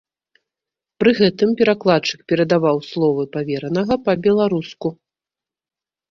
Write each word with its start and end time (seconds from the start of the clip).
Пры 1.01 1.11
гэтым 1.19 1.49
перакладчык 1.59 2.19
перадаваў 2.33 2.77
словы 2.91 3.25
паверанага 3.35 3.97
па-беларуску. 4.07 4.87